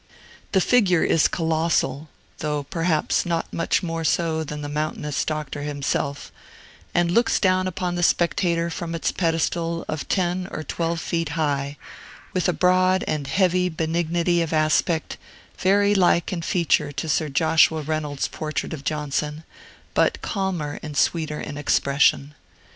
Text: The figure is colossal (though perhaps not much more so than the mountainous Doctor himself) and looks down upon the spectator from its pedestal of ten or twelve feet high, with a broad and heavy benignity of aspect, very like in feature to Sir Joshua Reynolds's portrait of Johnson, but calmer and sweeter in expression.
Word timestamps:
The 0.53 0.61
figure 0.61 1.03
is 1.03 1.27
colossal 1.27 2.09
(though 2.39 2.63
perhaps 2.63 3.23
not 3.23 3.53
much 3.53 3.83
more 3.83 4.03
so 4.03 4.43
than 4.43 4.61
the 4.63 4.67
mountainous 4.67 5.23
Doctor 5.23 5.61
himself) 5.61 6.31
and 6.95 7.11
looks 7.11 7.39
down 7.39 7.67
upon 7.67 7.93
the 7.93 8.01
spectator 8.01 8.71
from 8.71 8.95
its 8.95 9.11
pedestal 9.11 9.85
of 9.87 10.07
ten 10.09 10.47
or 10.49 10.63
twelve 10.63 10.99
feet 10.99 11.29
high, 11.37 11.77
with 12.33 12.49
a 12.49 12.51
broad 12.51 13.03
and 13.07 13.27
heavy 13.27 13.69
benignity 13.69 14.41
of 14.41 14.53
aspect, 14.53 15.17
very 15.59 15.93
like 15.93 16.33
in 16.33 16.41
feature 16.41 16.91
to 16.93 17.07
Sir 17.07 17.29
Joshua 17.29 17.83
Reynolds's 17.83 18.27
portrait 18.27 18.73
of 18.73 18.83
Johnson, 18.83 19.43
but 19.93 20.23
calmer 20.23 20.79
and 20.81 20.97
sweeter 20.97 21.39
in 21.39 21.59
expression. 21.59 22.33